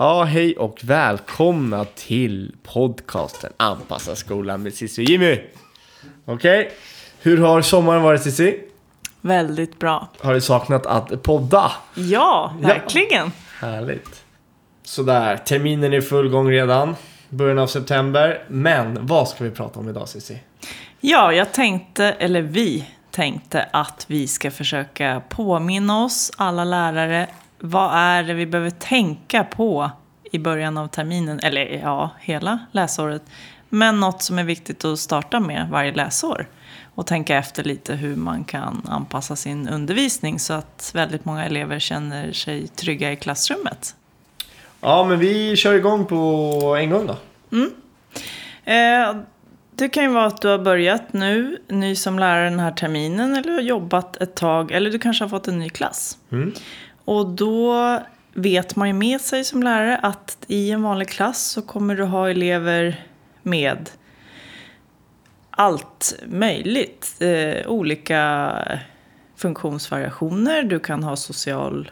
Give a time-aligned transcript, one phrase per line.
[0.00, 5.40] Ja, hej och välkomna till podcasten Anpassa skolan med Cissi och Jimmy.
[6.24, 6.72] Okej,
[7.22, 8.60] hur har sommaren varit Cissi?
[9.20, 10.08] Väldigt bra.
[10.20, 11.72] Har du saknat att podda?
[11.94, 13.32] Ja, verkligen.
[13.60, 14.24] Härligt.
[14.82, 16.96] Sådär, terminen är i full gång redan.
[17.28, 18.44] Början av september.
[18.48, 20.38] Men vad ska vi prata om idag Cissi?
[21.00, 27.28] Ja, jag tänkte, eller vi tänkte att vi ska försöka påminna oss, alla lärare,
[27.60, 29.90] vad är det vi behöver tänka på
[30.32, 33.22] i början av terminen, eller ja, hela läsåret.
[33.68, 36.46] Men något som är viktigt att starta med varje läsår.
[36.94, 41.78] Och tänka efter lite hur man kan anpassa sin undervisning så att väldigt många elever
[41.78, 43.94] känner sig trygga i klassrummet.
[44.80, 47.16] Ja, men vi kör igång på en gång då.
[48.64, 49.16] Eh,
[49.74, 53.34] det kan ju vara att du har börjat nu, ny som lärare den här terminen,
[53.34, 56.18] eller har jobbat ett tag, eller du kanske har fått en ny klass.
[56.32, 56.52] Mm.
[57.10, 57.98] Och då
[58.34, 62.04] vet man ju med sig som lärare att i en vanlig klass så kommer du
[62.04, 63.04] ha elever
[63.42, 63.90] med
[65.50, 67.16] allt möjligt.
[67.18, 68.52] Eh, olika
[69.36, 71.90] funktionsvariationer, du kan ha social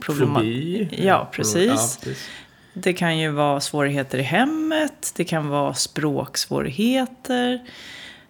[0.00, 0.88] problematik.
[0.92, 1.66] Ja, precis.
[1.66, 1.74] Ja,
[2.04, 2.28] precis.
[2.74, 7.60] Det kan ju vara svårigheter i hemmet, det kan vara språksvårigheter,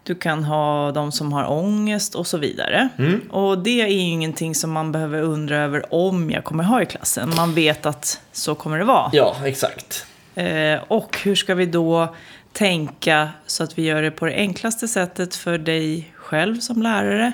[0.03, 2.89] du kan ha de som har ångest och så vidare.
[2.99, 3.21] Mm.
[3.31, 6.87] Och det är ju ingenting som man behöver undra över om jag kommer ha i
[6.87, 7.33] klassen.
[7.37, 9.11] Man vet att så kommer det vara.
[9.13, 10.07] Ja, exakt.
[10.35, 12.15] Eh, och hur ska vi då
[12.53, 17.33] tänka så att vi gör det på det enklaste sättet för dig själv som lärare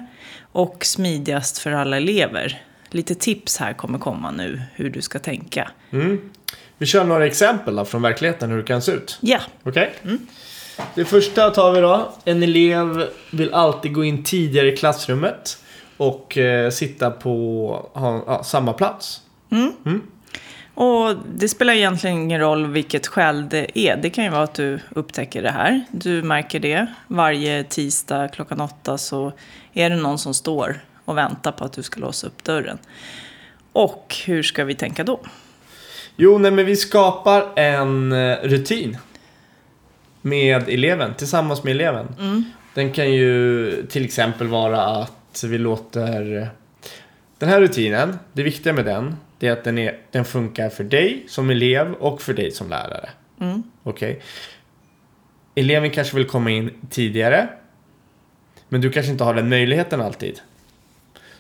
[0.53, 2.62] och smidigast för alla elever?
[2.91, 5.70] Lite tips här kommer komma nu hur du ska tänka.
[5.91, 6.31] Mm.
[6.78, 9.19] Vi kör några exempel då från verkligheten hur det kan se ut.
[9.20, 9.92] Ja, Okej?
[10.94, 12.12] Det första tar vi då.
[12.24, 15.58] En elev vill alltid gå in tidigare i klassrummet
[15.96, 19.20] och eh, sitta på ha, ja, samma plats.
[20.75, 23.97] Och det spelar egentligen ingen roll vilket skäl det är.
[23.97, 25.84] Det kan ju vara att du upptäcker det här.
[25.91, 26.87] Du märker det.
[27.06, 29.32] Varje tisdag klockan åtta så
[29.72, 32.78] är det någon som står och väntar på att du ska låsa upp dörren.
[33.72, 35.20] Och hur ska vi tänka då?
[36.16, 38.98] Jo, nej, men vi skapar en eh, rutin
[40.26, 42.06] med eleven, tillsammans med eleven.
[42.75, 46.48] Den kan ju till exempel vara att vi låter
[47.38, 50.84] den här rutinen, det viktiga med den, det är att den, är, den funkar för
[50.84, 53.09] dig som elev och för dig som lärare.
[53.82, 54.20] Okej?
[55.54, 57.48] Eleven kanske vill komma in tidigare,
[58.69, 60.41] men du kanske inte har den möjligheten alltid.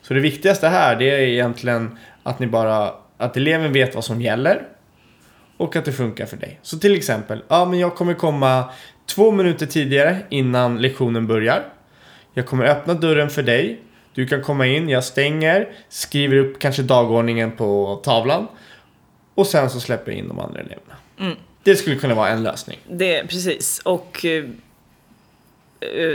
[0.02, 4.22] Så det viktigaste här, det är egentligen att ni bara, att eleven vet vad som
[4.22, 4.62] gäller
[5.56, 6.58] och att det funkar för dig.
[6.62, 8.70] Så till exempel, ja men jag kommer komma
[9.06, 11.64] två minuter tidigare innan lektionen börjar.
[12.34, 13.80] Jag kommer öppna dörren för dig.
[14.14, 18.46] Du kan komma in, jag stänger, skriver upp kanske dagordningen på tavlan
[19.34, 20.94] och sen så släpper jag in de andra eleverna.
[21.62, 22.78] Det skulle kunna vara en lösning.
[22.90, 23.80] Det, precis.
[23.84, 24.44] Och eh,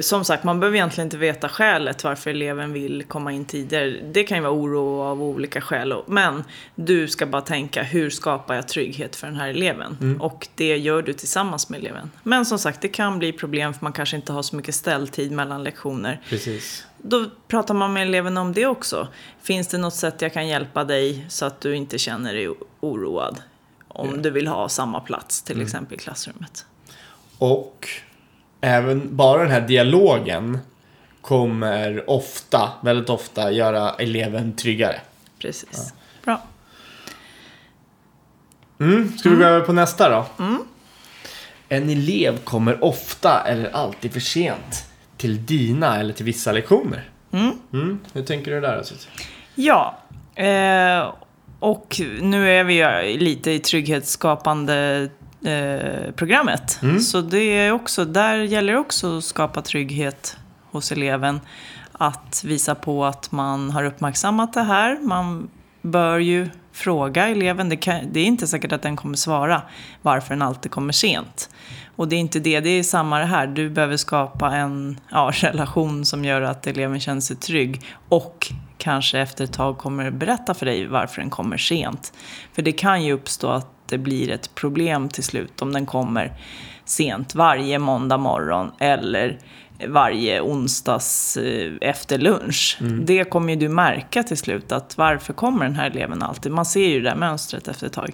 [0.01, 3.89] som sagt, man behöver egentligen inte veta skälet varför eleven vill komma in tidigare.
[3.89, 5.95] Det kan ju vara oro av olika skäl.
[6.07, 6.43] Men
[6.75, 10.17] du ska bara tänka, hur skapar jag trygghet för den här eleven?
[10.21, 12.11] Och det gör du tillsammans med eleven.
[12.23, 15.31] Men som sagt, det kan bli problem för man kanske inte har så mycket ställtid
[15.31, 16.21] mellan lektioner.
[16.29, 16.85] Precis.
[16.97, 19.07] Då pratar man med eleven om det också.
[19.41, 22.49] Finns det något sätt jag kan hjälpa dig så att du inte känner dig
[22.79, 23.41] oroad?
[23.87, 26.65] Om du vill ha samma plats, till exempel i klassrummet.
[27.37, 27.87] Och
[28.61, 30.59] även bara den här dialogen
[31.21, 35.01] kommer ofta, väldigt ofta, göra eleven tryggare.
[35.39, 35.93] Precis.
[36.25, 36.41] Bra.
[38.79, 40.25] Mm, ska vi gå över på nästa då?
[41.69, 44.85] En elev kommer ofta eller alltid för sent
[45.17, 47.09] till dina eller till vissa lektioner.
[47.33, 48.83] Mm, hur tänker du där?
[49.55, 49.97] Ja,
[50.35, 51.13] eh,
[51.59, 55.09] och nu är vi lite i trygghetsskapande
[55.45, 56.79] eh, programmet.
[57.01, 60.37] Så det är också, där gäller det också att skapa trygghet
[60.71, 61.41] hos eleven.
[61.91, 64.99] Att visa på att man har uppmärksammat det här.
[65.01, 65.49] Man
[65.81, 67.69] bör ju fråga eleven.
[67.69, 69.61] Det, kan, det är inte säkert att den kommer svara
[70.01, 71.49] varför den alltid kommer sent.
[71.95, 73.47] Och det är inte det, det är samma det här.
[73.47, 77.81] Du behöver skapa en ja, relation som gör att eleven känner sig trygg.
[78.09, 78.51] Och
[78.81, 82.13] kanske efter ett tag kommer berätta för dig varför den kommer sent.
[82.53, 86.33] För det kan ju uppstå att det blir ett problem till slut om den kommer
[86.85, 89.37] sent varje måndag morgon eller
[89.87, 92.77] varje onsdags eh, efter lunch.
[93.05, 96.51] Det kommer ju du märka till slut att varför kommer den här eleven alltid?
[96.51, 98.13] Man ser ju det där mönstret efter ett tag.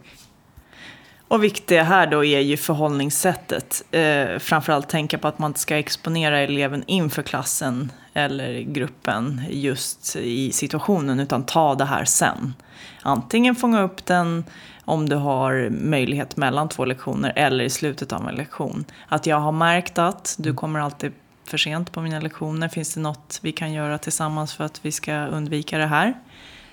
[1.28, 3.84] Och viktiga här då är ju förhållningssättet.
[3.92, 10.16] Eh, framförallt tänka på att man inte ska exponera eleven inför klassen eller gruppen just
[10.16, 12.54] i situationen utan ta det här sen.
[13.02, 14.44] Antingen fånga upp den
[14.86, 18.86] om du har möjlighet mellan två lektioner eller i slutet av en lektion.
[19.08, 21.12] Att jag har märkt att du kommer alltid
[21.46, 22.68] för sent på mina lektioner.
[22.68, 26.14] Finns det något vi kan göra tillsammans för att vi ska undvika det här?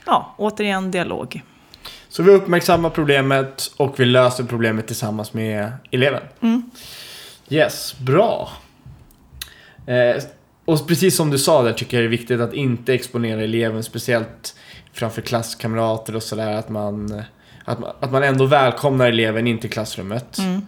[0.07, 1.43] Ja, återigen dialog.
[2.09, 6.23] Så vi uppmärksammar problemet och vi löser problemet tillsammans med eleven.
[6.41, 6.71] Mm.
[7.49, 8.49] Yes, bra.
[9.87, 10.23] Eh,
[10.65, 13.85] och precis som du sa där tycker jag det är viktigt att inte exponera eleven
[13.85, 14.57] speciellt
[14.93, 16.53] framför klasskamrater och sådär.
[16.57, 17.23] Att man,
[17.65, 20.39] att, man, att man ändå välkomnar eleven in till klassrummet.
[20.39, 20.67] Mm.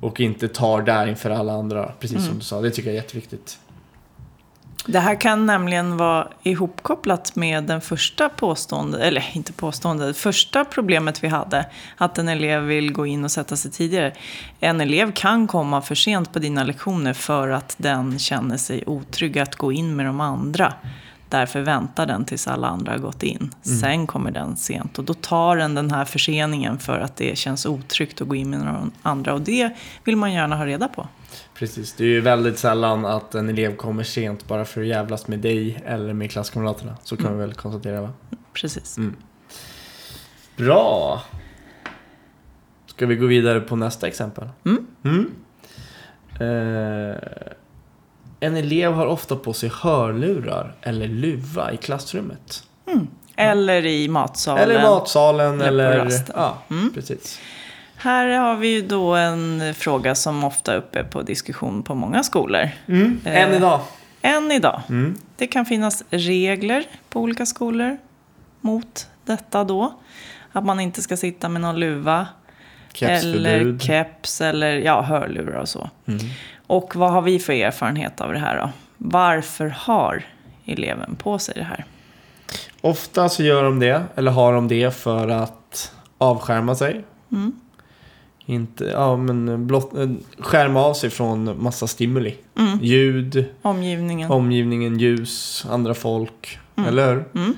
[0.00, 2.60] Och inte tar där inför alla andra, precis som du sa.
[2.60, 3.58] Det tycker jag är jätteviktigt.
[4.86, 10.64] Det här kan nämligen vara ihopkopplat med den första påståendet, eller inte påståendet, det första
[10.64, 11.66] problemet vi hade.
[11.96, 14.12] Att en elev vill gå in och sätta sig tidigare.
[14.60, 19.38] En elev kan komma för sent på dina lektioner för att den känner sig otrygg
[19.38, 20.72] att gå in med de andra.
[21.28, 23.54] Därför väntar den tills alla andra har gått in.
[23.62, 27.66] Sen kommer den sent och då tar den den här förseningen för att det känns
[27.66, 29.34] otryggt att gå in med de andra.
[29.34, 29.70] Och det
[30.04, 31.08] vill man gärna ha reda på.
[31.54, 35.28] Precis, det är ju väldigt sällan att en elev kommer sent bara för att jävlas
[35.28, 36.96] med dig eller med klasskamraterna.
[37.04, 38.12] Så kan vi väl konstatera va?
[38.52, 38.96] Precis.
[40.56, 41.22] Bra!
[42.86, 44.48] Ska vi gå vidare på nästa exempel?
[44.64, 44.86] Mm.
[45.04, 45.30] Mm.
[46.40, 47.16] Eh,
[48.40, 52.64] en elev har ofta på sig hörlurar eller luva i klassrummet.
[53.36, 54.62] Eller i matsalen.
[54.62, 56.12] Eller i matsalen eller eller...
[56.34, 56.92] Ja, Mm.
[56.94, 57.40] precis.
[58.04, 62.22] Här har vi ju då en fråga som ofta är uppe på diskussion på många
[62.22, 62.68] skolor.
[62.86, 63.20] Mm.
[63.24, 63.42] Eh.
[63.42, 63.80] Än idag.
[64.22, 64.80] Än idag.
[64.88, 65.16] Mm.
[65.36, 67.96] Det kan finnas regler på olika skolor
[68.60, 69.94] mot detta då.
[70.52, 72.26] Att man inte ska sitta med någon luva.
[73.00, 75.90] Eller keps eller ja, hörlurar och så.
[76.06, 76.20] Mm.
[76.66, 78.70] Och vad har vi för erfarenhet av det här då?
[78.96, 80.26] Varför har
[80.64, 81.84] eleven på sig det här?
[82.80, 87.04] Ofta så gör de det, eller har de det för att avskärma sig.
[87.32, 87.60] Mm.
[88.46, 92.34] Inte, ja men blott, eh, skärma av sig från massa stimuli.
[92.58, 92.78] Mm.
[92.82, 94.30] Ljud, Omgivningen.
[94.30, 96.58] omgivningen, ljus, andra folk.
[96.76, 96.88] Mm.
[96.88, 97.24] Eller hur?
[97.34, 97.54] Mm.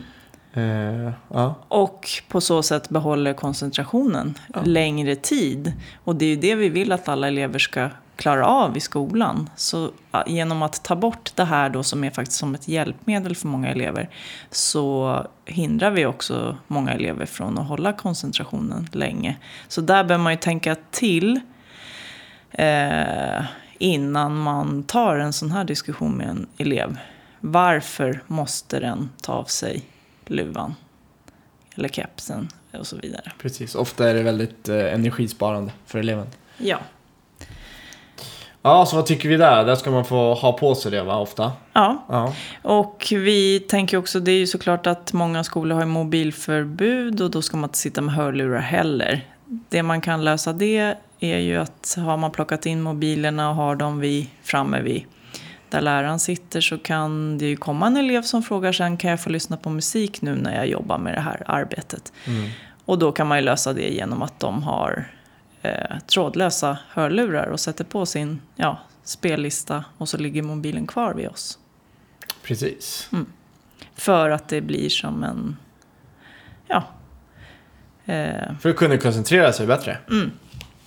[1.07, 1.55] Eh, ja.
[1.69, 4.61] Och på så sätt behåller koncentrationen Ja.
[4.65, 5.73] längre tid.
[6.05, 9.51] Och det är ju det vi vill att alla elever ska klara av i skolan.
[9.57, 9.91] Så
[10.27, 13.69] genom att ta bort det här då som är faktiskt som ett hjälpmedel för många
[13.69, 14.11] elever
[14.51, 19.37] så hindrar vi också många elever från att hålla koncentrationen länge.
[19.69, 21.41] Så där bör man ju tänka till
[22.51, 23.45] eh,
[23.79, 26.99] innan man tar en sån här diskussion med en elev.
[27.41, 29.83] Varför måste den ta av sig
[30.27, 30.75] luvan?
[31.75, 33.33] Eller kepsen och så vidare.
[33.39, 36.27] Precis, ofta är det väldigt eh, energisparande för eleven.
[36.59, 36.79] Ja.
[38.67, 39.65] Ja, så vad tycker vi där?
[39.65, 41.53] Där ska man få ha på sig det va, ofta?
[41.73, 42.33] Ja, Ja.
[42.63, 47.43] och vi tänker också, det är ju såklart att många skolor har mobilförbud och då
[47.43, 49.21] ska man inte sitta med hörlurar heller.
[49.69, 53.77] Det man kan lösa det är ju att har man plockat in mobilerna och har
[53.77, 55.05] dem vid, framme vid
[55.71, 59.21] där läraren sitter så kan det ju komma en elev som frågar sen kan jag
[59.21, 62.13] få lyssna på musik nu när jag jobbar med det här arbetet.
[62.27, 62.51] Mm.
[62.85, 65.07] Och då kan man ju lösa det genom att de har
[65.67, 71.29] eh, trådlösa hörlurar och sätter på sin ja, spellista och så ligger mobilen kvar vid
[71.29, 71.59] oss.
[72.43, 73.11] Precis.
[73.95, 75.57] För att det blir som en...
[76.67, 76.85] Ja.
[78.05, 79.99] Eh, För att kunna koncentrera sig bättre.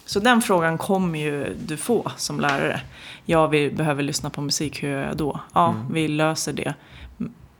[0.05, 2.81] så den frågan kommer ju du få som lärare.
[3.25, 5.39] Ja, vi behöver lyssna på musik, hur gör jag då?
[5.53, 6.73] Ja, vi löser det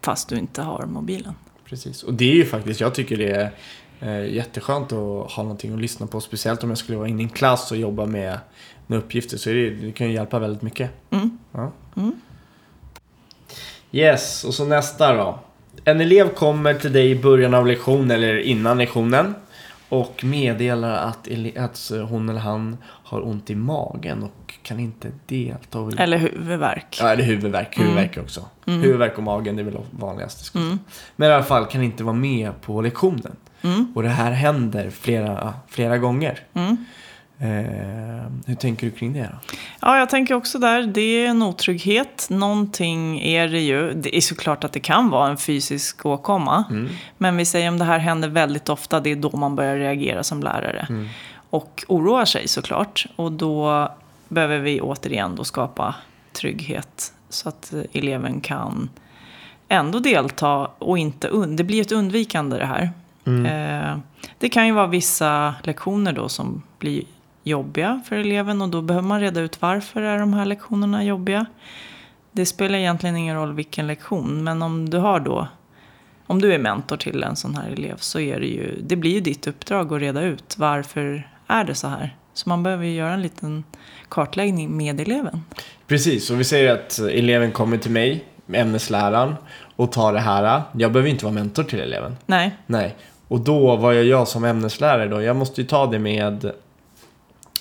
[0.02, 1.34] fast du inte har mobilen.
[1.66, 2.04] Precis.
[2.04, 3.52] Och det är ju faktiskt, jag tycker det är
[4.00, 6.22] eh, jätteskönt att ha någonting att lyssna på.
[6.22, 8.39] Speciellt om jag skulle vara inne i en klass och jobba med,
[8.88, 9.38] med uppgifter.
[9.38, 10.91] Så det, det kan ju hjälpa väldigt mycket.
[11.10, 11.38] Mm.
[11.51, 11.72] Ja.
[11.98, 12.22] Mm.
[13.91, 15.39] Yes, och så nästa då.
[15.86, 19.36] En elev kommer till dig i början av lektionen eller innan lektionen
[19.89, 21.27] och meddelar att,
[21.58, 25.91] att hon eller han har ont i magen och kan inte delta.
[25.98, 26.98] Eller huvudvärk.
[27.01, 27.79] Ja, eller huvudvärk.
[27.79, 28.46] Huvudvärk också.
[28.65, 30.46] Huvudvärk och magen, det är väl vanligast.
[30.46, 30.77] säga.
[31.15, 33.36] Men i alla fall kan inte vara med på lektionen.
[33.62, 33.92] Mm.
[33.96, 36.39] Och det här händer flera, flera gånger.
[36.54, 36.86] Mm.
[37.42, 39.56] Eh, hur tänker du kring det då?
[39.82, 42.28] Ja, jag tänker också där, det är en otrygghet.
[42.30, 43.94] Någonting är det ju.
[43.94, 46.63] Det är såklart att det kan vara en fysisk åkomma.
[47.18, 50.24] Men vi säger om det här händer väldigt ofta, det är då man börjar reagera
[50.24, 50.88] som lärare.
[51.50, 53.06] Och oroar sig såklart.
[53.16, 53.92] Och då
[54.28, 55.96] behöver vi återigen då skapa
[56.34, 57.13] trygghet.
[57.30, 58.89] Så att eleven kan
[59.68, 61.30] ändå delta och inte...
[61.30, 62.89] Und- det blir ett undvikande det här.
[63.46, 63.98] Eh,
[64.38, 67.04] det kan ju vara vissa lektioner då som blir
[67.44, 71.46] jobbiga för eleven och då behöver man reda ut varför är de här lektionerna jobbiga.
[72.32, 74.44] Det det spelar egentligen ingen roll vilken lektion.
[74.44, 75.48] Men om du har då,
[76.28, 79.12] om du är mentor till en sån här elev så är det ju, det blir
[79.12, 82.16] ju ditt uppdrag att reda ut varför är det så här.
[82.34, 83.64] Så man behöver ju göra en liten
[84.10, 85.44] kartläggning med eleven.
[85.88, 89.36] Precis, och vi säger att eleven kommer till mig, ämnesläraren,
[89.76, 90.62] och tar det här.
[90.72, 92.18] Jag behöver inte vara mentor till eleven.
[92.26, 92.56] Nej.
[92.66, 92.96] Nej.
[93.30, 95.22] Och då, vad gör jag som ämneslärare då?
[95.22, 96.52] Jag måste ju ta det med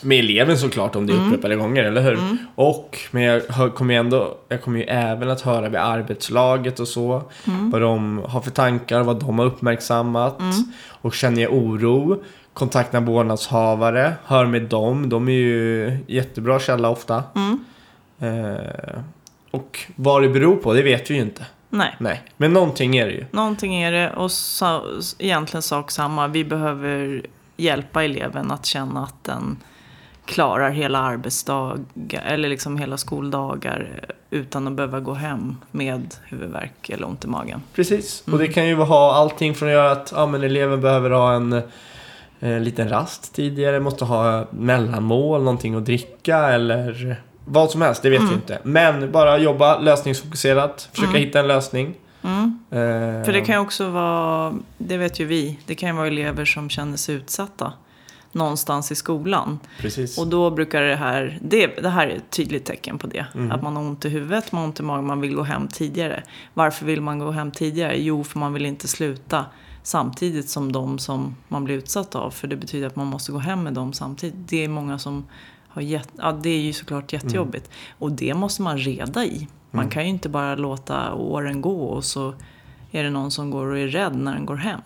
[0.02, 2.18] med eleven såklart om det är upprepade gånger, eller hur?
[2.54, 6.80] Och, men jag hör, kommer ju ändå, jag kommer ju även att höra med arbetslaget
[6.80, 7.22] och så.
[7.72, 10.38] Vad de har för tankar, vad de har uppmärksammat.
[10.88, 12.22] Och känner jag oro,
[12.52, 15.08] kontakta vårdnadshavare, hör med dem.
[15.08, 17.22] De är ju jättebra källa ofta.
[18.20, 19.00] Eh,
[19.50, 21.46] och vad det beror på, det vet vi ju inte.
[21.70, 21.96] Nej.
[21.98, 23.24] Nej, men någonting är det ju.
[23.30, 24.82] Någonting är det och så,
[25.18, 26.26] egentligen sak samma.
[26.26, 27.22] Vi behöver
[27.56, 29.56] hjälpa eleven att känna att den
[30.24, 37.06] klarar hela arbetsdagar eller liksom hela skoldagar utan att behöva gå hem med huvudvärk eller
[37.06, 37.62] ont i magen.
[37.74, 41.10] Precis, och det kan ju ha allting från att göra att ja, men eleven behöver
[41.10, 41.52] ha en
[42.40, 47.16] eh, liten rast tidigare, måste ha mellanmål, någonting att dricka eller
[47.48, 48.58] vad som helst, det vet vi inte.
[48.62, 51.94] Men bara jobba lösningsfokuserat, försöka hitta en lösning.
[52.22, 52.58] Mm.
[52.70, 56.06] Eh, För det kan ju också vara, det vet ju vi, det kan ju vara
[56.06, 57.72] elever som känner sig utsatta
[58.32, 59.58] någonstans i skolan.
[59.80, 60.18] Precis.
[60.18, 63.26] Och då brukar det här, det, det här är ett tydligt tecken på det.
[63.50, 65.68] Att man har ont i huvudet, man har ont i magen, man vill gå hem
[65.68, 66.22] tidigare.
[66.54, 68.02] Varför vill man gå hem tidigare?
[68.02, 69.44] Jo, för man vill inte sluta
[69.82, 72.30] samtidigt som de som man blir utsatt av.
[72.30, 74.36] För det betyder att man måste gå hem med dem samtidigt.
[74.48, 75.24] Det är många som
[75.68, 77.70] har gett, ja det är ju såklart jättejobbigt.
[77.98, 79.48] Och det måste man reda i.
[79.70, 82.34] Man kan ju inte bara låta åren gå och så
[82.90, 84.80] är det någon som går och är rädd när den går hem.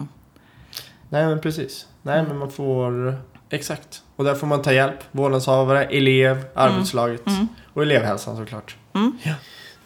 [1.08, 1.86] Nej men precis.
[2.02, 2.28] Nej Mm.
[2.28, 3.16] men man får,
[3.50, 4.02] exakt.
[4.16, 4.96] Och där får man ta hjälp.
[5.12, 7.22] Vårdnadshavare, elev, arbetslaget
[7.72, 8.76] och elevhälsan såklart.
[8.94, 9.12] Mm.
[9.22, 9.34] Ja.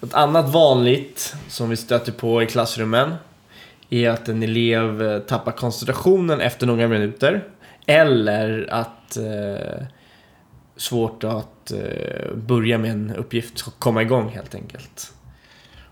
[0.02, 3.14] Ett annat vanligt som vi stöter på i klassrummen
[3.90, 7.44] är att en elev eh, tappar koncentrationen efter några minuter.
[7.86, 9.86] Eller att eh,
[10.76, 15.12] svårt att eh, börja med en uppgift, komma igång helt enkelt.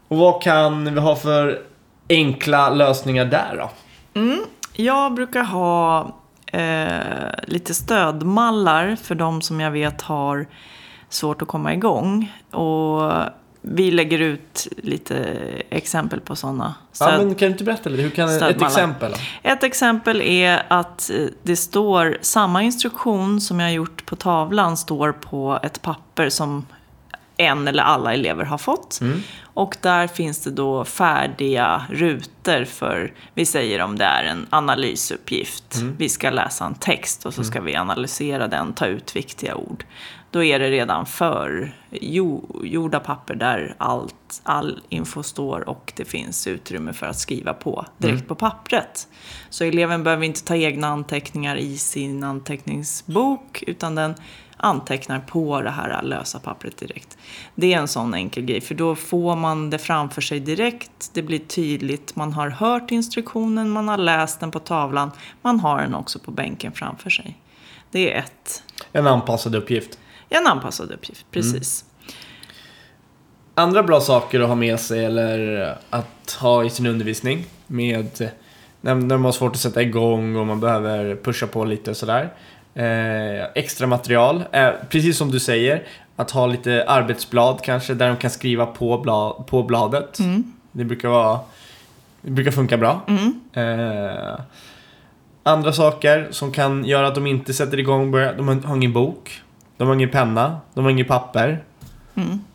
[0.09, 1.63] Och vad kan vi ha för
[2.09, 3.71] enkla lösningar där då?
[4.21, 4.41] Mm,
[4.73, 6.13] jag brukar ha
[6.47, 10.47] eh, lite stödmallar för de som jag vet har
[11.09, 12.33] svårt att komma igång.
[12.51, 13.13] Och
[13.67, 15.17] vi lägger ut lite
[15.71, 16.75] exempel på sådana.
[17.01, 18.03] Ja, men kan du inte berätta lite?
[18.03, 19.13] Hur kan ett exempel?
[19.13, 19.19] Då?
[19.43, 24.77] Ett exempel är att eh, det står samma instruktion som jag har gjort på tavlan
[24.77, 26.67] står på ett papper som
[27.37, 29.01] en eller alla elever har fått.
[29.43, 35.77] Och där finns det då färdiga rutor för, vi säger om det är en analysuppgift.
[35.99, 39.85] Vi ska läsa en text och så ska vi analysera den, ta ut viktiga ord.
[40.35, 46.05] Då är det redan för jo, gjorda papper där allt, all info står och det
[46.05, 49.09] finns utrymme för att skriva på direkt på pappret.
[49.51, 54.15] Så eleven behöver inte ta egna anteckningar i sin anteckningsbok utan den
[54.57, 57.19] antecknar på det här lösa pappret direkt.
[57.55, 61.11] Det är en sån enkel grej för då får man det framför sig direkt.
[61.13, 62.17] Det blir tydligt.
[62.17, 65.11] Man har hört instruktionen, man har läst den på tavlan.
[65.43, 67.39] Man har den också på bänken framför sig.
[67.91, 68.63] Det är ett,
[68.93, 69.99] En anpassad uppgift.
[70.39, 71.85] En anpassad uppgift, precis.
[73.55, 78.31] Andra bra saker att ha med sig eller att ha i sin undervisning med
[78.81, 82.33] när man har svårt att sätta igång och man behöver pusha på lite och sådär.
[82.75, 85.83] Eh, extra material, eh, precis som du säger,
[86.17, 90.19] att ha lite arbetsblad kanske där de kan skriva på, blad, på bladet.
[90.73, 91.41] Det brukar vara
[92.21, 93.01] det brukar funka bra.
[93.53, 94.41] Eh,
[95.43, 99.43] andra saker som kan göra att de inte sätter igång, de har ingen bok,
[99.77, 101.63] de har ingen penna, de har ingen papper.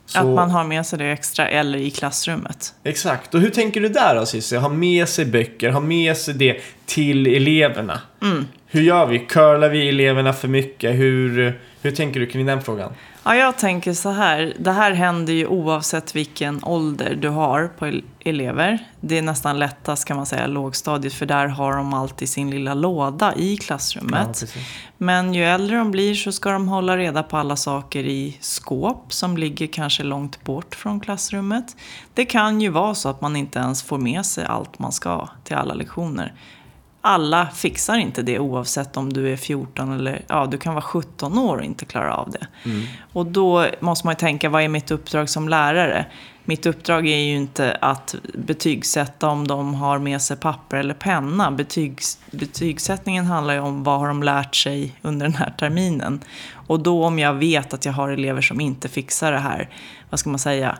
[0.05, 2.73] Så- Att man har med sig det extra eller i klassrummet.
[2.83, 3.35] Exakt.
[3.35, 4.55] Och hur tänker du där då Cissi?
[4.55, 7.99] Ha med sig böcker, ha med sig det till eleverna.
[8.67, 9.19] Hur gör vi?
[9.19, 10.95] Curlar vi eleverna för mycket?
[10.95, 12.93] Hur, hur tänker du kring den frågan?
[13.23, 14.53] Ja, jag tänker så här.
[14.59, 18.87] Det här händer ju oavsett vilken ålder du har på el- elever.
[19.01, 22.73] Det är nästan lättast kan man säga lågstadiet för där har de alltid sin lilla
[22.73, 24.27] låda i klassrummet.
[24.27, 24.55] precis.
[24.97, 29.13] Men ju äldre de blir så ska de hålla reda på alla saker i skåp
[29.13, 31.75] som ligger kanske långt bort från klassrummet.
[32.13, 35.29] Det kan ju vara så att man inte ens får med sig allt man ska
[35.43, 36.33] till alla lektioner.
[37.01, 41.37] Alla fixar inte det oavsett om du är 14 eller ja, du kan vara 17
[41.37, 42.47] år och inte klara av det.
[43.13, 46.05] Och då måste man ju tänka, vad är mitt uppdrag som lärare?
[46.45, 51.51] Mitt uppdrag är ju inte att betygsätta om de har med sig papper eller penna.
[51.51, 56.19] Betygs, betygssättningen handlar ju om vad har de lärt sig under den här terminen.
[56.53, 59.69] Och då om jag vet att jag har elever som inte fixar det här,
[60.09, 60.77] vad ska man säga,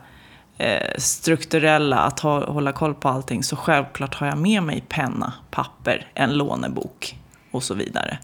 [0.60, 5.32] Eh, strukturella, att ha, hålla koll på allting, så självklart har jag med mig penna,
[5.50, 7.16] papper, en lånebok
[7.50, 8.18] och så vidare.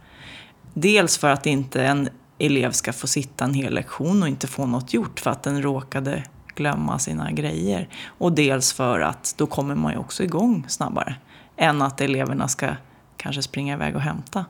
[0.75, 4.67] Dels för att inte en elev ska få sitta en hel lektion och inte få
[4.67, 6.23] något gjort för att den råkade
[6.55, 7.89] glömma sina grejer.
[8.07, 11.17] Och dels för att då kommer man ju också igång snabbare
[11.57, 12.69] än att eleverna ska
[13.17, 14.45] kanske springa iväg och hämta.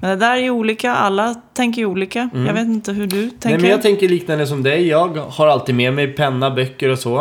[0.00, 2.30] Men det där är ju olika, alla tänker ju olika.
[2.46, 3.48] Jag vet inte hur du tänker.
[3.48, 4.88] Nej, men jag tänker liknande som dig.
[4.88, 7.18] Jag har alltid med mig penna, böcker och så.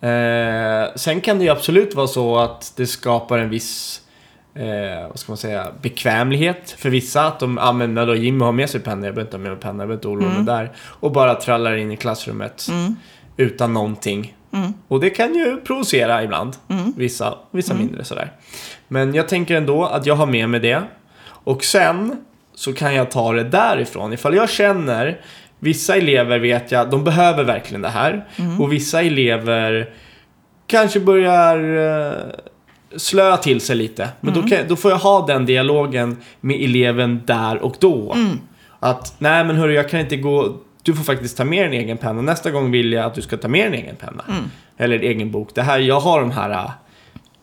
[0.00, 4.00] Eh, sen kan det ju absolut vara så att det skapar en viss
[4.54, 7.26] eh, vad ska man säga, bekvämlighet för vissa.
[7.26, 9.60] Att de använder då Jimmy har med sig penna, jag behöver inte ha med mig
[9.60, 10.72] penna, jag behöver inte oroa mig där.
[10.78, 12.68] Och bara trallar in i klassrummet
[13.36, 14.34] utan någonting.
[14.88, 16.56] Och det kan ju provocera ibland.
[16.96, 18.32] Vissa, vissa mindre sådär.
[18.88, 20.82] Men jag tänker ändå att jag har med mig det.
[21.48, 22.16] Och sen
[22.54, 24.12] så kan jag ta det därifrån.
[24.12, 25.20] Ifall jag känner
[25.58, 28.26] Vissa elever vet jag, de behöver verkligen det här.
[28.60, 29.90] Och vissa elever
[30.66, 32.12] kanske börjar eh,
[32.96, 34.08] slöa till sig lite.
[34.20, 38.16] Men då, kan, då får jag ha den dialogen med eleven där och då.
[38.80, 40.56] Att, nej men hörru, jag kan inte gå...
[40.82, 42.22] Du får faktiskt ta med en egen penna.
[42.22, 44.24] Nästa gång vill jag att du ska ta med en egen penna.
[44.76, 45.48] Eller en egen bok.
[45.54, 46.70] Det här, jag har de här äh,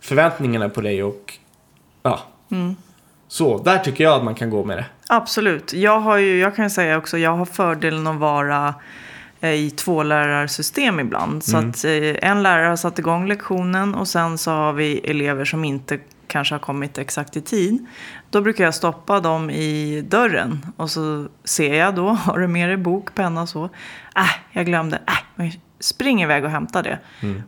[0.02, 1.34] förväntningarna på dig och...
[2.04, 2.20] Ja.
[3.28, 4.86] Så, där tycker jag att man kan gå med det.
[5.10, 5.74] Absolut.
[5.74, 8.76] Jag, har ju, jag kan säga också, jag har fördelen att vara
[9.42, 11.44] eh, i tvålärarsystem ibland.
[11.44, 15.46] Så att eh, en lärare har satt igång lektionen och sen så har vi elever
[15.46, 17.86] som inte kanske har kommit exakt i tid.
[18.30, 22.70] Då brukar jag stoppa dem i dörren och så ser jag då, har du med
[22.70, 23.64] dig bok, penna och så?
[24.16, 25.00] Äh, jag glömde.
[25.38, 27.00] Äh, spring iväg och hämta det.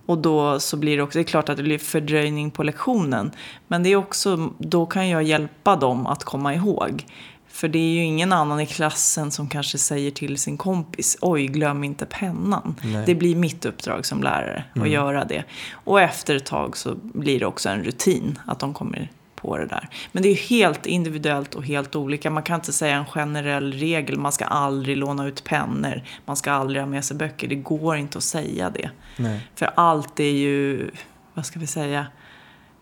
[0.05, 3.31] Och då så blir det också, det är klart att det blir fördröjning på lektionen.
[3.67, 7.05] Men det är också, då kan jag hjälpa dem att komma ihåg.
[7.48, 11.48] För det är ju ingen annan i klassen som kanske säger till sin kompis Oj,
[11.48, 12.75] glöm inte pennan.
[13.05, 15.43] Det blir mitt uppdrag som lärare att göra det.
[15.72, 19.12] Och efter ett tag så blir det också en rutin att de kommer
[19.47, 19.89] på det där.
[20.12, 22.29] Men det är helt individuellt och helt olika.
[22.29, 24.17] Man kan inte säga en generell regel.
[24.19, 26.01] Man ska aldrig låna ut pennor.
[26.25, 27.47] Man ska aldrig ha med sig böcker.
[27.47, 28.89] Det går inte att säga det.
[29.17, 29.47] Nej.
[29.55, 30.89] För allt är ju,
[31.33, 32.07] vad ska vi säga,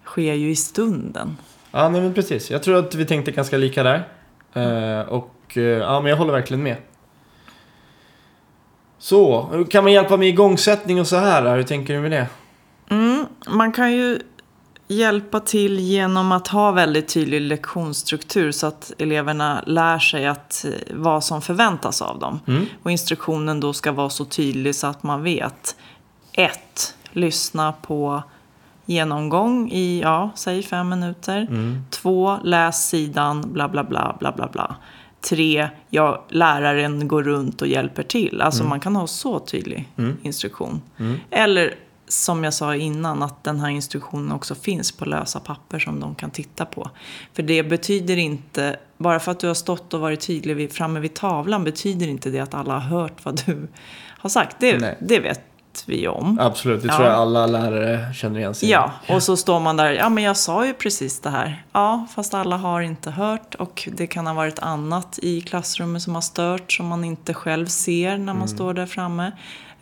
[0.06, 1.38] sker ju i stunden.
[1.72, 2.52] Ja, nej men precis.
[2.52, 4.08] Jag tror att vi tänkte ganska lika där.
[4.54, 6.78] Eh, och eh, ja, men jag håller verkligen med.
[8.98, 11.56] Så, kan man hjälpa med igångsättning och så här?
[11.56, 12.28] Hur tänker du med det?
[12.90, 14.20] Mm, man kan ju
[14.88, 20.96] hjälpa till genom att ha väldigt tydlig lektionsstruktur så att eleverna lär sig att, eh,
[20.96, 22.40] vad som förväntas av dem.
[22.84, 25.76] Och instruktionen då ska vara så tydlig så att man vet.
[26.32, 26.96] 1.
[27.12, 28.24] Lyssna på
[28.86, 31.48] genomgång i, ja, säg fem minuter.
[31.90, 32.40] 2.
[32.44, 34.76] Läs sidan, bla bla bla, bla bla bla.
[35.22, 35.70] 3.
[35.90, 38.42] Ja, läraren går runt och hjälper till.
[38.42, 39.90] Alltså man kan ha så tydlig
[40.22, 40.82] instruktion.
[41.30, 41.76] Eller
[42.08, 46.16] som jag sa innan, att den här instruktionen också finns på lösa papper som de
[46.16, 46.90] kan titta på.
[47.34, 51.00] För det betyder inte, bara för att du har stått och varit tydlig vid, framme
[51.00, 53.68] vid tavlan, betyder inte det att alla har hört vad du
[54.20, 54.56] har sagt.
[54.60, 54.98] Det, Nej.
[55.02, 55.42] det vet
[55.86, 56.40] vi ju om.
[56.42, 56.96] Absolut, det Ja.
[56.96, 58.70] tror jag alla lärare känner igen sig.
[58.70, 61.64] Ja, och så står man där, ja men jag sa ju precis det här.
[61.72, 66.16] Ja, fast alla har inte hört och det kan ha varit annat i klassrummet som
[66.16, 69.32] har stört som man inte själv ser när man står där framme.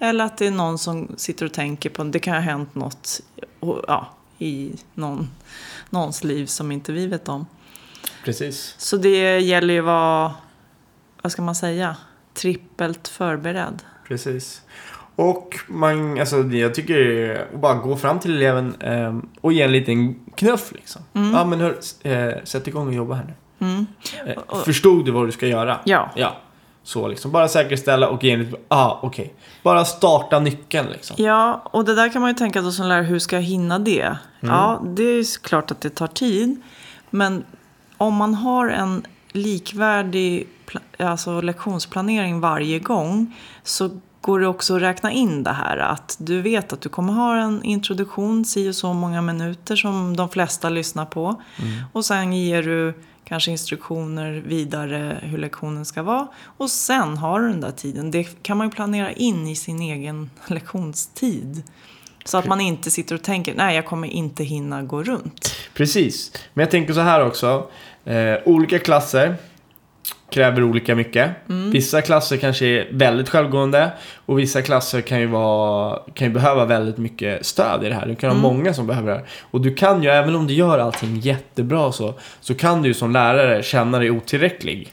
[0.04, 3.22] Eller att det är någon som sitter och tänker på, det kan ha hänt något
[3.88, 5.30] ja, i någon,
[5.90, 7.46] någons liv som inte vi vet om.
[8.26, 8.76] Precis.
[8.78, 10.34] Så det gäller ju att vara,
[11.22, 11.96] vad ska man säga,
[12.34, 13.84] trippelt förberedd.
[14.08, 14.62] Precis.
[15.16, 19.54] Och man, alltså jag tycker det är att bara gå fram till eleven eh, och
[19.54, 21.02] ge en liten knuff liksom.
[21.14, 23.86] Ja men hör, eh, sätt igång och jobba här nu.
[24.26, 25.80] Eh, förstod du vad du ska göra?
[25.84, 26.12] Ja.
[26.16, 26.38] Ja.
[26.84, 27.32] Så liksom.
[27.32, 29.34] Bara säkerställa och ge en ah okej.
[29.64, 31.16] Bara starta nyckeln liksom.
[31.20, 33.80] Ja, och det där kan man ju tänka då som lärare, hur ska jag hinna
[33.80, 34.18] det?
[34.40, 36.62] Ja, det är ju klart att det tar tid.
[37.10, 37.44] Men
[37.98, 40.48] om man har en likvärdig
[41.00, 43.90] alltså lektionsplanering varje gång så
[44.22, 47.38] går det också att räkna in det här att du vet att du kommer ha
[47.38, 51.42] en introduktion, si och så många minuter som de flesta lyssnar på.
[51.94, 52.94] Och sen ger du
[53.24, 56.28] kanske instruktioner vidare hur lektionen ska vara.
[56.58, 58.12] Och sen har du den där tiden.
[58.12, 61.64] Det kan man ju planera in i sin egen lektionstid.
[62.26, 65.56] Så att man inte sitter och tänker, nej jag kommer inte hinna gå runt.
[65.74, 66.32] Precis.
[66.54, 67.68] Men jag tänker så här också.
[68.06, 69.36] Eh, olika klasser
[70.30, 71.32] kräver olika mycket.
[71.72, 73.92] Vissa klasser kanske är väldigt självgående
[74.26, 78.06] och vissa klasser kan ju, vara, kan ju behöva väldigt mycket stöd i det här.
[78.06, 79.26] Du kan ha många som behöver det här.
[79.42, 82.94] Och du kan ju, även om du gör allting jättebra så, så kan du ju
[82.94, 84.92] som lärare känna dig otillräcklig.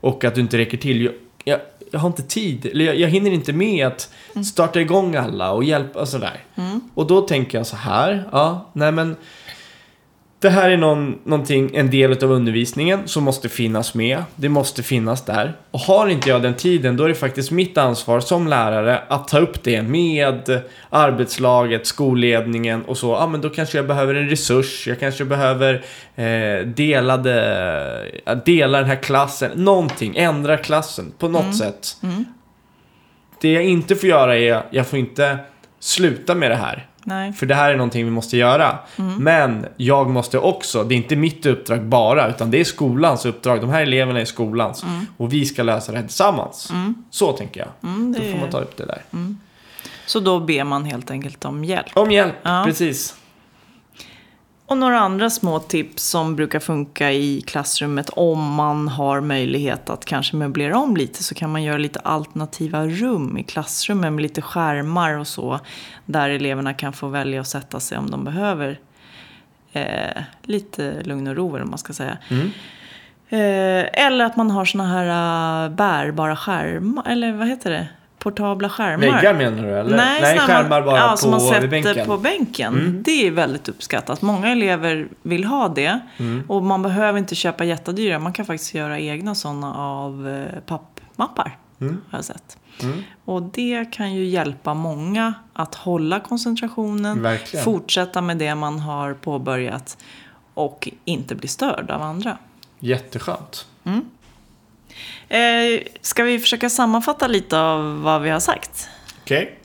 [0.00, 1.12] Och att du inte räcker till.
[1.44, 1.60] Jag,
[1.92, 2.66] jag har inte tid.
[2.66, 4.10] Eller jag, jag hinner inte med att
[4.46, 6.44] starta igång alla och hjälpa och sådär.
[6.94, 9.16] Och då tänker jag så här, ja, nej men
[10.44, 14.22] det här är någon, någonting, en del av undervisningen som måste finnas med.
[14.36, 15.56] Det måste finnas där.
[15.70, 19.28] Och har inte jag den tiden, då är det faktiskt mitt ansvar som lärare att
[19.28, 23.10] ta upp det med arbetslaget, skolledningen och så.
[23.10, 24.86] Ja, men då kanske jag behöver en resurs.
[24.86, 29.50] Jag kanske behöver eh, delade, dela den här klassen.
[29.54, 31.96] Någonting, ändra klassen på något sätt.
[33.40, 35.38] Det jag inte får göra är, jag får inte
[35.80, 36.86] sluta med det här.
[37.04, 37.32] Nej.
[37.32, 38.78] För det här är någonting vi måste göra.
[39.18, 43.60] Men jag måste också, det är inte mitt uppdrag bara, utan det är skolans uppdrag.
[43.60, 44.84] De här eleverna är skolans.
[45.16, 46.72] Och vi ska lösa det här tillsammans.
[47.10, 47.90] Så tänker jag.
[47.90, 49.02] Mm, det Då får är- man ta upp det där.
[50.06, 51.86] Så då ber man helt enkelt om hjälp.
[51.94, 52.62] Om hjälp, Ja.
[52.66, 53.14] precis.
[54.74, 60.04] Och några andra små tips som brukar funka i klassrummet om man har möjlighet att
[60.04, 64.42] kanske möblera om lite så kan man göra lite alternativa rum i klassrummet med lite
[64.42, 65.60] skärmar och så
[66.06, 68.80] där eleverna kan få välja att sätta sig om de behöver
[69.72, 72.18] eh, lite lugn och ro eller man ska säga.
[72.28, 72.50] Mm.
[73.28, 77.88] Eh, eller att man har såna här uh, bärbara skärmar, eller vad heter det?
[78.24, 79.06] Portabla skärmar.
[79.06, 79.96] Väggar menar du eller?
[79.96, 82.06] Nej, Nej skärmar bara ja, på, som man sätter bänken.
[82.06, 82.74] på bänken.
[82.74, 83.02] Mm.
[83.02, 84.22] Det är väldigt uppskattat.
[84.22, 86.00] Många elever vill ha det.
[86.16, 86.42] Mm.
[86.48, 88.18] Och man behöver inte köpa jättedyra.
[88.18, 91.58] Man kan faktiskt göra egna sådana av eh, pappmappar.
[91.80, 92.00] Mm.
[92.10, 92.58] Har jag sett.
[92.82, 93.02] Mm.
[93.24, 97.22] Och det kan ju hjälpa många att hålla koncentrationen.
[97.22, 97.64] Verkligen.
[97.64, 99.98] Fortsätta med det man har påbörjat.
[100.54, 102.38] Och inte bli störd av andra.
[102.78, 103.66] Jätteskönt.
[105.28, 108.88] Eh, ska vi försöka sammanfatta lite av vad vi har sagt?
[109.22, 109.58] Okej,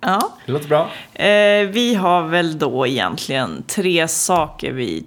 [0.00, 0.36] Ja.
[0.46, 0.90] det låter bra.
[1.14, 5.06] Eh, vi har väl då egentligen tre saker vi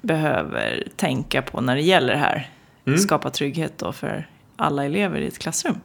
[0.00, 2.50] behöver tänka på när det gäller det här.
[2.86, 2.98] Mm.
[2.98, 5.80] Skapa trygghet då för alla elever i ett klassrum.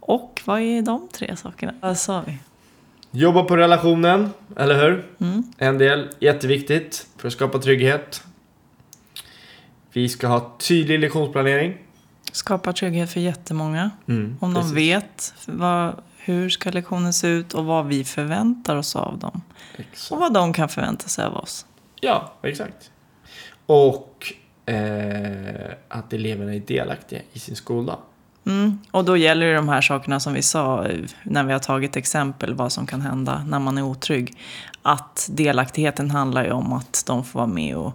[0.00, 1.74] Och vad är de tre sakerna?
[1.80, 2.38] Vad sa vi?
[3.10, 5.04] Jobba på relationen, eller hur?
[5.20, 5.42] Mm.
[5.58, 8.22] En del, jätteviktigt för att skapa trygghet.
[9.92, 11.74] Vi ska ha tydlig lektionsplanering.
[12.36, 13.90] Skapa trygghet för jättemånga.
[14.08, 14.76] Mm, Om de precis.
[14.76, 19.40] vet vad, hur ska lektionen se ut och vad vi förväntar oss av dem.
[19.74, 20.20] Och Exakt.
[20.20, 21.66] vad de kan förvänta sig av oss.
[22.00, 22.90] Ja, exakt.
[23.66, 24.32] Och
[24.66, 27.98] eh, att eleverna är delaktiga i sin skola.
[28.46, 28.78] Mm.
[28.90, 30.86] Och då gäller det de här sakerna som vi sa
[31.22, 34.38] när vi har tagit exempel vad som kan hända när man är otrygg.
[34.82, 37.94] Att delaktigheten handlar ju om att de får vara med och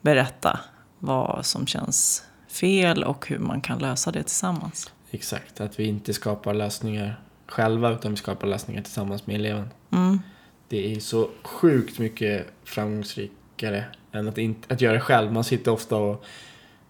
[0.00, 0.60] berätta
[0.98, 4.92] vad som känns fel och hur man kan lösa det tillsammans.
[5.10, 9.68] Exakt, att vi inte skapar lösningar själva utan vi skapar lösningar tillsammans med eleven.
[9.90, 10.20] Mm.
[10.68, 15.32] Det är så sjukt mycket framgångsrikare än att, inte, att göra det själv.
[15.32, 16.24] Man sitter ofta och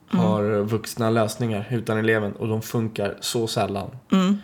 [0.09, 3.90] har vuxna lösningar utan eleven och de funkar så sällan.
[4.12, 4.38] Mm.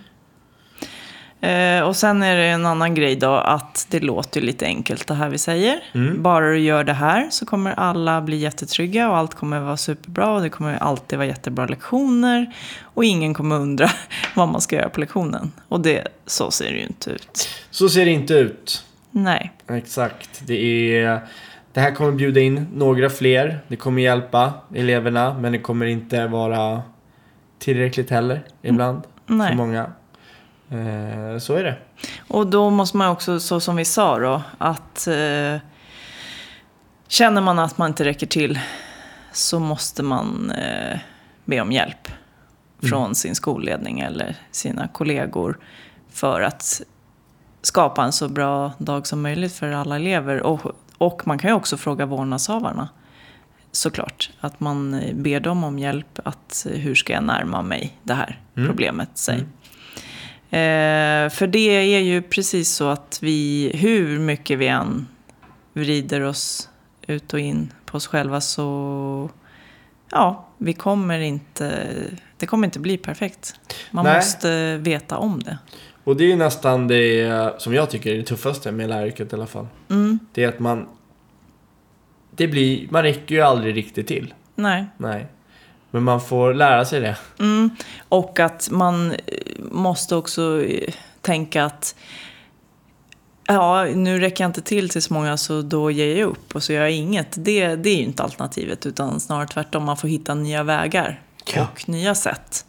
[1.40, 5.14] Eh, och sen är det en annan grej då att det låter lite enkelt det
[5.14, 5.80] här vi säger.
[5.92, 6.22] Mm.
[6.22, 10.34] Bara du gör det här så kommer alla bli jättetrygga och allt kommer vara superbra
[10.34, 13.90] och det kommer alltid vara jättebra lektioner och ingen kommer undra
[14.34, 15.52] vad man ska göra på lektionen.
[15.68, 17.48] Och det, så ser det ju inte ut.
[17.70, 18.84] Så ser det inte ut.
[19.10, 19.52] Nej.
[19.68, 20.42] Exakt.
[20.46, 21.20] Det, är,
[21.72, 23.58] det här kommer bjuda in några fler.
[23.68, 26.82] Det kommer hjälpa eleverna men det kommer inte vara
[27.58, 29.02] tillräckligt heller ibland.
[29.26, 29.48] Nej.
[29.48, 29.92] För många.
[30.70, 31.76] Eh, så är det.
[32.28, 35.56] Och då måste man också, så som vi sa då, att eh,
[37.08, 38.58] känner man att man inte räcker till
[39.32, 40.98] så måste man eh,
[41.44, 42.08] be om hjälp
[42.82, 45.58] från sin skolledning eller sina kollegor
[46.10, 46.82] för att
[47.62, 50.42] skapa en så bra dag som möjligt för alla elever.
[50.42, 50.60] Och,
[50.98, 52.88] och man kan ju också fråga vårdnadshavarna
[53.72, 54.30] såklart.
[54.40, 56.18] Att man eh, ber dem om hjälp.
[56.24, 58.68] Att eh, hur ska jag närma mig det här Mm.
[58.68, 59.34] problemet, säg.
[59.34, 59.48] Mm.
[60.56, 65.08] Eh, för det är ju precis så att vi, hur mycket vi än
[65.72, 66.68] vrider oss
[67.06, 69.30] ut och in på oss själva så,
[70.10, 71.86] ja, vi kommer inte,
[72.36, 73.54] det kommer inte bli perfekt.
[73.90, 74.16] Man Nej.
[74.16, 75.58] måste veta om det.
[76.04, 79.36] Och det är ju nästan det som jag tycker är det tuffaste med läraryrket i
[79.36, 79.66] alla fall.
[79.90, 80.88] Mm, Det är att man...
[82.36, 84.34] Det blir, man räcker ju aldrig riktigt till.
[84.54, 84.86] nej.
[84.98, 85.26] Nej.
[85.96, 87.16] Men man får lära sig det.
[87.38, 87.70] Mm.
[88.08, 89.16] Och att man eh,
[89.70, 91.94] måste också eh, tänka att
[93.46, 96.62] ja, nu räcker jag inte till till så många så då ger jag upp och
[96.62, 97.44] så gör jag inget.
[97.44, 99.84] Det, det är ju inte alternativet utan snarare tvärtom.
[99.84, 101.20] Man får hitta nya vägar
[101.54, 101.66] Ja.
[101.72, 102.66] och nya sätt.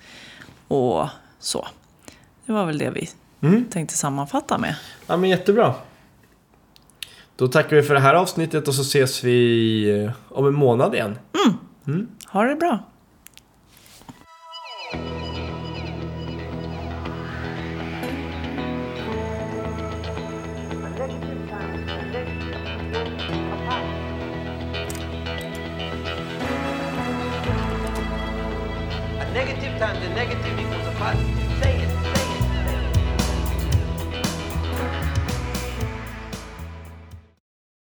[0.68, 1.08] Och
[1.40, 1.68] så.
[2.46, 3.10] Det var väl det vi
[3.42, 3.66] Mm.
[3.66, 4.76] tänkte sammanfatta med.
[5.08, 5.74] Ja men jättebra.
[7.36, 10.96] Då tackar vi för det här avsnittet och så ses vi eh, om en månad
[10.96, 11.20] igen.
[12.28, 12.80] Ha det bra!